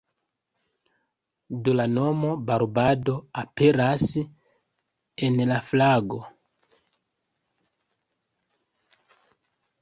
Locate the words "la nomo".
1.75-2.31